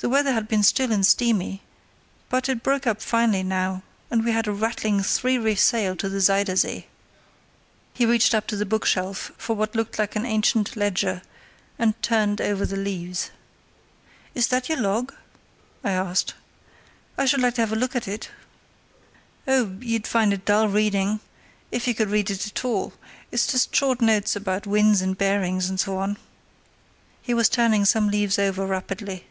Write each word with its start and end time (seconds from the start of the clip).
The 0.00 0.08
weather 0.08 0.30
had 0.32 0.46
been 0.46 0.62
still 0.62 0.92
and 0.92 1.04
steamy; 1.04 1.62
but 2.28 2.48
it 2.48 2.62
broke 2.62 2.86
up 2.86 3.02
finely 3.02 3.42
now, 3.42 3.82
and 4.12 4.24
we 4.24 4.30
had 4.30 4.46
a 4.46 4.52
rattling 4.52 5.02
three 5.02 5.38
reef 5.38 5.58
sail 5.58 5.96
to 5.96 6.08
the 6.08 6.20
Zuyder 6.20 6.54
Zee." 6.54 6.86
He 7.94 8.06
reached 8.06 8.32
up 8.32 8.46
to 8.46 8.56
the 8.56 8.64
bookshelf 8.64 9.32
for 9.36 9.56
what 9.56 9.74
looked 9.74 9.98
like 9.98 10.14
an 10.14 10.24
ancient 10.24 10.76
ledger, 10.76 11.20
and 11.80 12.00
turned 12.00 12.40
over 12.40 12.64
the 12.64 12.76
leaves. 12.76 13.32
"Is 14.36 14.46
that 14.46 14.68
your 14.68 14.80
log?" 14.80 15.12
I 15.82 15.90
asked. 15.90 16.34
"I 17.18 17.24
should 17.24 17.40
like 17.40 17.54
to 17.56 17.62
have 17.62 17.72
a 17.72 17.74
look 17.74 17.96
at 17.96 18.06
it." 18.06 18.30
"Oh! 19.48 19.76
you'd 19.80 20.06
find 20.06 20.32
it 20.32 20.44
dull 20.44 20.68
reading—if 20.68 21.88
you 21.88 21.94
could 21.96 22.10
read 22.10 22.30
it 22.30 22.46
at 22.46 22.64
all; 22.64 22.92
it's 23.32 23.48
just 23.48 23.74
short 23.74 24.00
notes 24.00 24.36
about 24.36 24.64
winds 24.64 25.02
and 25.02 25.18
bearings, 25.18 25.68
and 25.68 25.80
so 25.80 25.96
on." 25.98 26.18
He 27.20 27.34
was 27.34 27.48
turning 27.48 27.84
some 27.84 28.06
leaves 28.08 28.38
over 28.38 28.64
rapidly. 28.64 29.26